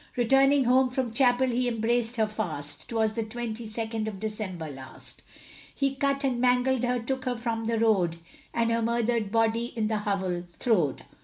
[0.15, 5.21] Returning home from chapel, he embraced her fast, 'Twas the twenty second of December last;
[5.75, 8.17] He cut and mangled her, took her from the road,
[8.51, 11.03] And her murdered body in the hovel throwed.